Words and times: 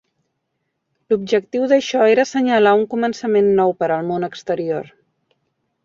L'objectiu 1.13 1.67
d'això 1.73 2.07
era 2.15 2.27
senyalar 2.31 2.73
un 2.81 2.89
començament 2.97 3.53
nou 3.63 3.79
per 3.83 3.91
al 3.99 4.13
món 4.13 4.31
exterior. 4.33 4.95